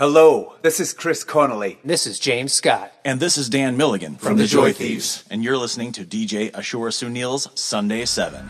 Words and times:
Hello, 0.00 0.54
this 0.62 0.78
is 0.78 0.92
Chris 0.92 1.24
Connolly. 1.24 1.80
This 1.84 2.06
is 2.06 2.20
James 2.20 2.52
Scott. 2.52 2.92
And 3.04 3.18
this 3.18 3.36
is 3.36 3.48
Dan 3.48 3.76
Milligan 3.76 4.14
from, 4.14 4.36
the 4.36 4.46
Joy 4.46 4.72
Thieves. 4.72 5.24
And 5.28 5.42
you're 5.42 5.56
listening 5.56 5.90
to 5.90 6.04
DJ 6.04 6.52
Ashura 6.52 6.92
Sunil's 6.92 7.48
Sunday 7.60 8.04
7. 8.04 8.48